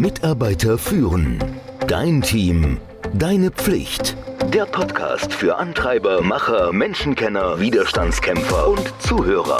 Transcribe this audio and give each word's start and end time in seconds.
Mitarbeiter 0.00 0.78
führen. 0.78 1.42
Dein 1.88 2.22
Team. 2.22 2.78
Deine 3.14 3.50
Pflicht. 3.50 4.16
Der 4.54 4.64
Podcast 4.64 5.32
für 5.32 5.56
Antreiber, 5.56 6.22
Macher, 6.22 6.72
Menschenkenner, 6.72 7.58
Widerstandskämpfer 7.58 8.68
und 8.68 8.94
Zuhörer. 9.00 9.58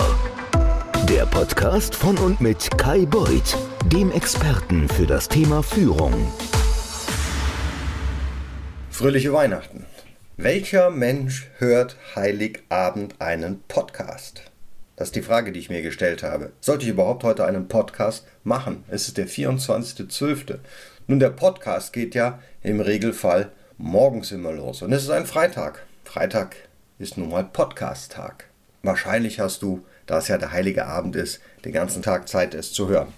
Der 1.08 1.26
Podcast 1.26 1.96
von 1.96 2.16
und 2.18 2.40
mit 2.40 2.70
Kai 2.78 3.04
Beuth, 3.04 3.56
dem 3.86 4.12
Experten 4.12 4.88
für 4.88 5.06
das 5.06 5.28
Thema 5.28 5.60
Führung. 5.60 6.14
Fröhliche 8.90 9.32
Weihnachten. 9.32 9.86
Welcher 10.36 10.90
Mensch 10.90 11.50
hört 11.58 11.96
Heiligabend 12.14 13.20
einen 13.20 13.64
Podcast? 13.66 14.48
Das 14.98 15.08
ist 15.08 15.14
die 15.14 15.22
Frage, 15.22 15.52
die 15.52 15.60
ich 15.60 15.70
mir 15.70 15.80
gestellt 15.80 16.24
habe. 16.24 16.50
Sollte 16.60 16.82
ich 16.82 16.90
überhaupt 16.90 17.22
heute 17.22 17.44
einen 17.44 17.68
Podcast 17.68 18.26
machen? 18.42 18.82
Es 18.88 19.06
ist 19.06 19.16
der 19.16 19.28
24.12. 19.28 20.58
Nun, 21.06 21.20
der 21.20 21.30
Podcast 21.30 21.92
geht 21.92 22.16
ja 22.16 22.40
im 22.64 22.80
Regelfall 22.80 23.52
morgens 23.76 24.32
immer 24.32 24.50
los. 24.50 24.82
Und 24.82 24.92
es 24.92 25.04
ist 25.04 25.10
ein 25.10 25.24
Freitag. 25.24 25.86
Freitag 26.02 26.56
ist 26.98 27.16
nun 27.16 27.30
mal 27.30 27.44
Podcast-Tag. 27.44 28.46
Wahrscheinlich 28.82 29.38
hast 29.38 29.62
du, 29.62 29.86
da 30.06 30.18
es 30.18 30.26
ja 30.26 30.36
der 30.36 30.50
heilige 30.50 30.86
Abend 30.86 31.14
ist, 31.14 31.38
den 31.64 31.72
ganzen 31.72 32.02
Tag 32.02 32.28
Zeit, 32.28 32.52
es 32.54 32.72
zu 32.72 32.88
hören. 32.88 33.14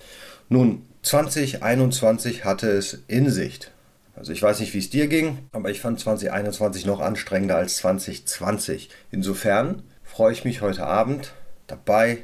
Nun, 0.50 0.86
2021 1.00 2.44
hatte 2.44 2.68
es 2.68 3.04
in 3.08 3.30
Sicht. 3.30 3.70
Also 4.14 4.32
ich 4.32 4.42
weiß 4.42 4.60
nicht, 4.60 4.74
wie 4.74 4.80
es 4.80 4.90
dir 4.90 5.06
ging, 5.06 5.48
aber 5.52 5.70
ich 5.70 5.80
fand 5.80 5.98
2021 5.98 6.84
noch 6.84 7.00
anstrengender 7.00 7.56
als 7.56 7.78
2020. 7.78 8.90
Insofern 9.10 9.82
freue 10.04 10.34
ich 10.34 10.44
mich 10.44 10.60
heute 10.60 10.84
Abend 10.84 11.32
dabei 11.70 12.18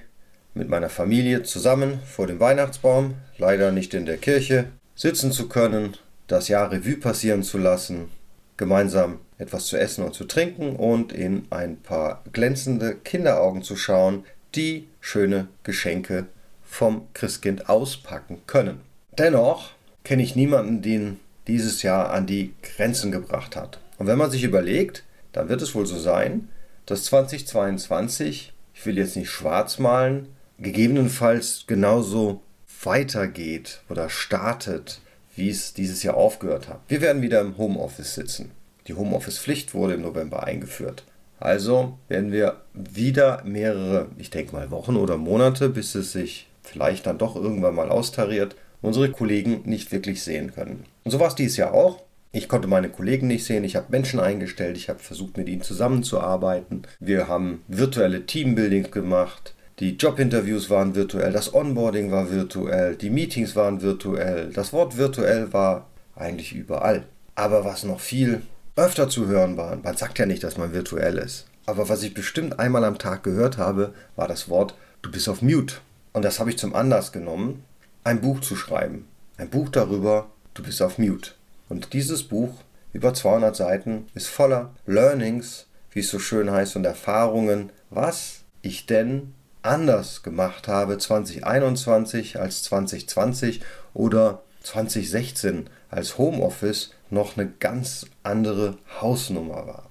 mit 0.55 0.69
meiner 0.69 0.89
Familie 0.89 1.43
zusammen 1.43 2.01
vor 2.05 2.27
dem 2.27 2.41
Weihnachtsbaum, 2.41 3.15
leider 3.39 3.73
nicht 3.73 3.95
in 3.95 4.07
der 4.07 4.17
Kirche, 4.17 4.67
sitzen 4.95 5.33
zu 5.33 5.49
können, 5.49 5.97
das 6.27 6.49
Jahr 6.49 6.73
Revue 6.73 6.97
passieren 6.97 7.43
zu 7.43 7.59
lassen, 7.59 8.11
gemeinsam 8.57 9.21
etwas 9.39 9.67
zu 9.67 9.77
essen 9.77 10.05
und 10.05 10.15
zu 10.15 10.25
trinken 10.25 10.77
und 10.77 11.13
in 11.13 11.47
ein 11.51 11.77
paar 11.77 12.25
glänzende 12.33 12.97
Kinderaugen 12.97 13.63
zu 13.63 13.77
schauen, 13.77 14.25
die 14.55 14.89
schöne 15.01 15.49
Geschenke 15.63 16.27
vom 16.63 17.07
Christkind 17.13 17.69
auspacken 17.69 18.41
können. 18.47 18.81
Dennoch 19.19 19.73
kenne 20.05 20.23
ich 20.23 20.37
niemanden, 20.37 20.83
den 20.83 21.21
dieses 21.47 21.83
Jahr 21.83 22.11
an 22.11 22.27
die 22.27 22.55
Grenzen 22.63 23.13
gebracht 23.13 23.57
hat. 23.57 23.79
Und 23.99 24.07
wenn 24.07 24.19
man 24.19 24.31
sich 24.31 24.43
überlegt, 24.43 25.05
dann 25.33 25.49
wird 25.49 25.63
es 25.63 25.75
wohl 25.75 25.87
so 25.87 25.99
sein, 25.99 26.49
dass 26.87 27.05
2022 27.05 28.53
ich 28.77 28.85
will 28.87 28.99
jetzt 28.99 29.17
nicht 29.17 29.31
schwarz 29.31 29.79
malen, 29.79 30.29
gegebenenfalls 30.59 31.65
genauso 31.67 32.43
weitergeht 32.83 33.81
oder 33.89 34.09
startet, 34.09 35.01
wie 35.35 35.49
es 35.49 35.75
dieses 35.75 36.03
Jahr 36.03 36.17
aufgehört 36.17 36.69
hat. 36.69 36.81
Wir 36.89 37.01
werden 37.01 37.23
wieder 37.23 37.41
im 37.41 37.57
Homeoffice 37.59 38.15
sitzen. 38.15 38.53
Die 38.87 38.95
Homeoffice-Pflicht 38.95 39.75
wurde 39.75 39.95
im 39.95 40.03
November 40.03 40.45
eingeführt. 40.45 41.05
Also 41.41 41.99
werden 42.09 42.33
wir 42.33 42.61
wieder 42.73 43.43
mehrere, 43.45 44.09
ich 44.19 44.31
denke 44.31 44.55
mal 44.55 44.71
Wochen 44.71 44.97
oder 44.97 45.17
Monate, 45.17 45.69
bis 45.69 45.95
es 45.95 46.13
sich 46.13 46.49
vielleicht 46.63 47.07
dann 47.07 47.19
doch 47.19 47.35
irgendwann 47.35 47.75
mal 47.75 47.91
austariert, 47.91 48.57
unsere 48.83 49.11
Kollegen 49.11 49.63
nicht 49.65 49.91
wirklich 49.91 50.23
sehen 50.23 50.55
können. 50.55 50.85
Und 51.05 51.11
so 51.11 51.19
war 51.19 51.29
es 51.29 51.35
dieses 51.35 51.57
Jahr 51.57 51.73
auch. 51.73 52.03
Ich 52.37 52.51
konnte 52.51 52.69
meine 52.69 52.91
Kollegen 52.91 53.29
nicht 53.29 53.47
sehen, 53.47 53.65
ich 53.65 53.77
habe 53.77 53.87
Menschen 53.89 54.21
eingestellt, 54.21 54.77
ich 54.77 54.91
habe 54.91 54.99
versucht, 54.99 55.39
mit 55.39 55.49
ihnen 55.49 55.63
zusammenzuarbeiten. 55.63 56.83
Wir 57.01 57.29
haben 57.29 57.63
virtuelle 57.67 58.27
Teambuildings 58.27 58.91
gemacht. 58.91 59.55
Die 59.79 59.97
Jobinterviews 59.97 60.69
waren 60.69 60.95
virtuell, 60.95 61.33
das 61.33 61.55
Onboarding 61.55 62.13
war 62.13 62.31
virtuell, 62.31 62.95
die 62.95 63.09
Meetings 63.09 63.57
waren 63.57 63.81
virtuell, 63.81 64.53
das 64.53 64.75
Wort 64.75 64.99
virtuell 64.99 65.55
war 65.55 65.87
eigentlich 66.15 66.55
überall. 66.55 67.05
Aber 67.37 67.65
was 67.65 67.85
noch 67.85 68.01
viel 68.01 68.43
öfter 68.77 69.09
zu 69.09 69.29
hören 69.29 69.57
war, 69.57 69.75
man 69.83 69.97
sagt 69.97 70.19
ja 70.19 70.27
nicht, 70.27 70.45
dass 70.45 70.59
man 70.59 70.75
virtuell 70.75 71.17
ist, 71.17 71.47
aber 71.65 71.89
was 71.89 72.03
ich 72.03 72.13
bestimmt 72.13 72.59
einmal 72.59 72.85
am 72.85 72.99
Tag 72.99 73.23
gehört 73.23 73.57
habe, 73.57 73.95
war 74.15 74.29
das 74.29 74.51
Wort, 74.51 74.75
du 75.01 75.11
bist 75.11 75.31
auf 75.31 75.41
Mute. 75.41 75.77
Und 76.13 76.23
das 76.23 76.39
habe 76.39 76.51
ich 76.51 76.59
zum 76.59 76.75
Anlass 76.75 77.13
genommen, 77.13 77.65
ein 78.05 78.21
Buch 78.21 78.43
zu 78.43 78.57
schreiben. 78.57 79.07
Ein 79.39 79.49
Buch 79.49 79.71
darüber, 79.71 80.27
du 80.53 80.63
bist 80.63 80.83
auf 80.83 80.99
Mute. 80.99 81.31
Und 81.69 81.93
dieses 81.93 82.23
Buch, 82.23 82.55
über 82.93 83.15
200 83.15 83.55
Seiten, 83.55 84.07
ist 84.15 84.29
voller 84.29 84.75
Learnings, 84.87 85.67
wie 85.91 86.01
es 86.01 86.11
so 86.11 86.19
schön 86.19 86.51
heißt, 86.51 86.77
und 86.77 86.85
Erfahrungen, 86.85 87.71
was 87.91 88.45
ich 88.63 88.87
denn 88.87 89.35
anders 89.63 90.23
gemacht 90.23 90.69
habe 90.69 90.97
2021 90.99 92.39
als 92.39 92.63
2020 92.65 93.61
oder 93.95 94.43
2016 94.63 95.69
als 95.91 96.19
Homeoffice 96.19 96.93
noch 97.11 97.37
eine 97.37 97.51
ganz 97.61 98.07
andere 98.23 98.79
Hausnummer 99.01 99.67
war. 99.67 99.91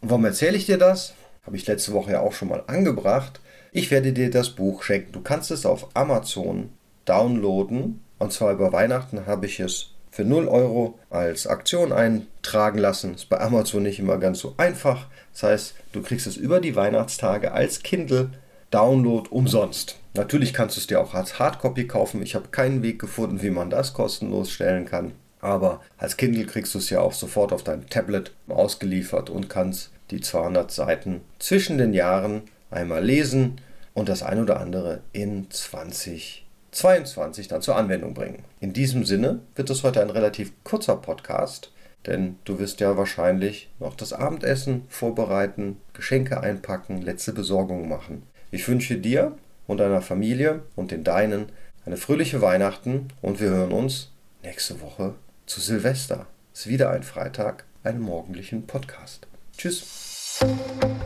Und 0.00 0.10
warum 0.10 0.24
erzähle 0.24 0.56
ich 0.56 0.66
dir 0.66 0.78
das? 0.78 1.14
Habe 1.44 1.56
ich 1.56 1.66
letzte 1.66 1.92
Woche 1.92 2.12
ja 2.12 2.20
auch 2.20 2.32
schon 2.32 2.48
mal 2.48 2.64
angebracht. 2.66 3.40
Ich 3.72 3.90
werde 3.90 4.12
dir 4.12 4.30
das 4.30 4.50
Buch 4.50 4.82
schenken. 4.82 5.12
Du 5.12 5.20
kannst 5.20 5.50
es 5.50 5.66
auf 5.66 5.88
Amazon 5.94 6.70
downloaden. 7.04 8.02
Und 8.18 8.32
zwar 8.32 8.52
über 8.52 8.72
Weihnachten 8.72 9.26
habe 9.26 9.46
ich 9.46 9.60
es 9.60 9.90
für 10.16 10.24
0 10.24 10.48
Euro 10.48 10.98
als 11.10 11.46
Aktion 11.46 11.92
eintragen 11.92 12.78
lassen. 12.78 13.16
Ist 13.16 13.28
bei 13.28 13.38
Amazon 13.38 13.82
nicht 13.82 13.98
immer 13.98 14.16
ganz 14.16 14.38
so 14.38 14.54
einfach. 14.56 15.08
Das 15.34 15.42
heißt, 15.42 15.74
du 15.92 16.00
kriegst 16.00 16.26
es 16.26 16.38
über 16.38 16.60
die 16.60 16.74
Weihnachtstage 16.74 17.52
als 17.52 17.82
Kindle 17.82 18.30
Download 18.70 19.28
umsonst. 19.28 19.98
Natürlich 20.14 20.54
kannst 20.54 20.76
du 20.76 20.80
es 20.80 20.86
dir 20.86 21.02
auch 21.02 21.12
als 21.12 21.38
Hardcopy 21.38 21.86
kaufen. 21.86 22.22
Ich 22.22 22.34
habe 22.34 22.48
keinen 22.48 22.82
Weg 22.82 22.98
gefunden, 22.98 23.42
wie 23.42 23.50
man 23.50 23.68
das 23.68 23.92
kostenlos 23.92 24.50
stellen 24.50 24.86
kann. 24.86 25.12
Aber 25.42 25.82
als 25.98 26.16
Kindle 26.16 26.46
kriegst 26.46 26.74
du 26.74 26.78
es 26.78 26.88
ja 26.88 27.00
auch 27.00 27.12
sofort 27.12 27.52
auf 27.52 27.62
dein 27.62 27.86
Tablet 27.90 28.32
ausgeliefert 28.48 29.28
und 29.28 29.50
kannst 29.50 29.90
die 30.10 30.22
200 30.22 30.70
Seiten 30.70 31.20
zwischen 31.38 31.76
den 31.76 31.92
Jahren 31.92 32.40
einmal 32.70 33.04
lesen 33.04 33.60
und 33.92 34.08
das 34.08 34.22
ein 34.22 34.40
oder 34.40 34.60
andere 34.60 35.00
in 35.12 35.50
20 35.50 36.45
22 36.76 37.48
dann 37.48 37.62
zur 37.62 37.76
Anwendung 37.76 38.14
bringen. 38.14 38.44
In 38.60 38.72
diesem 38.72 39.04
Sinne 39.04 39.40
wird 39.54 39.70
es 39.70 39.82
heute 39.82 40.02
ein 40.02 40.10
relativ 40.10 40.52
kurzer 40.62 40.96
Podcast, 40.96 41.72
denn 42.04 42.36
du 42.44 42.58
wirst 42.58 42.80
ja 42.80 42.96
wahrscheinlich 42.96 43.70
noch 43.80 43.96
das 43.96 44.12
Abendessen 44.12 44.84
vorbereiten, 44.88 45.78
Geschenke 45.94 46.40
einpacken, 46.40 47.02
letzte 47.02 47.32
Besorgungen 47.32 47.88
machen. 47.88 48.22
Ich 48.50 48.68
wünsche 48.68 48.98
dir 48.98 49.32
und 49.66 49.78
deiner 49.78 50.02
Familie 50.02 50.62
und 50.76 50.90
den 50.90 51.02
Deinen 51.02 51.46
eine 51.84 51.96
fröhliche 51.96 52.42
Weihnachten 52.42 53.08
und 53.22 53.40
wir 53.40 53.48
hören 53.48 53.72
uns 53.72 54.12
nächste 54.42 54.80
Woche 54.80 55.14
zu 55.46 55.60
Silvester. 55.60 56.26
Es 56.52 56.60
ist 56.60 56.68
wieder 56.68 56.90
ein 56.90 57.02
Freitag, 57.02 57.64
einen 57.84 58.00
morgendlichen 58.00 58.66
Podcast. 58.66 59.26
Tschüss. 59.56 60.40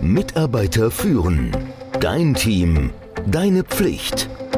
Mitarbeiter 0.01 0.91
führen. 0.91 1.57
Dein 2.01 2.35
Team. 2.35 2.91
Deine 3.27 3.63
Pflicht. 3.63 4.29